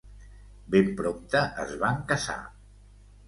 Ben 0.75 0.87
prompte 1.01 1.43
es 1.65 1.75
van 1.83 2.01
casar. 2.13 2.39